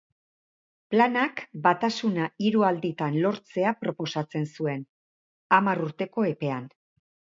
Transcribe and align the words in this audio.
Planak 0.93 1.41
batasuna 1.67 2.25
hiru 2.45 2.65
alditan 2.69 3.17
lortzea 3.25 3.75
proposatzen 3.83 4.49
zuen, 4.57 4.83
hamar 5.59 5.85
urteko 5.89 6.27
epean. 6.33 6.67